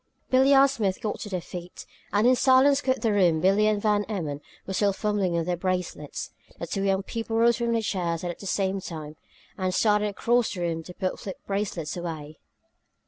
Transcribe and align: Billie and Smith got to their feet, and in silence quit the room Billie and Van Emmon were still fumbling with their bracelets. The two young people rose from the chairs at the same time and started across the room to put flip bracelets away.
Billie 0.31 0.55
and 0.55 0.67
Smith 0.67 0.99
got 0.99 1.19
to 1.19 1.29
their 1.29 1.39
feet, 1.41 1.85
and 2.11 2.25
in 2.25 2.35
silence 2.35 2.81
quit 2.81 3.03
the 3.03 3.13
room 3.13 3.39
Billie 3.39 3.67
and 3.67 3.79
Van 3.79 4.03
Emmon 4.05 4.41
were 4.65 4.73
still 4.73 4.93
fumbling 4.93 5.33
with 5.33 5.45
their 5.45 5.55
bracelets. 5.55 6.31
The 6.57 6.65
two 6.65 6.81
young 6.81 7.03
people 7.03 7.37
rose 7.37 7.57
from 7.57 7.73
the 7.73 7.83
chairs 7.83 8.23
at 8.23 8.39
the 8.39 8.47
same 8.47 8.81
time 8.81 9.15
and 9.59 9.71
started 9.75 10.07
across 10.09 10.55
the 10.55 10.61
room 10.61 10.81
to 10.85 10.95
put 10.95 11.19
flip 11.19 11.37
bracelets 11.45 11.95
away. 11.95 12.39